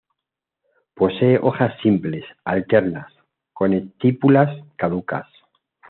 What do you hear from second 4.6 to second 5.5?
caducas.